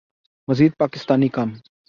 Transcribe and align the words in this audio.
مزید 0.49 0.73
پاکستانی 0.79 1.29
کم 1.35 1.49